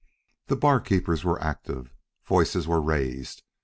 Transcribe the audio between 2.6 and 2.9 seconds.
were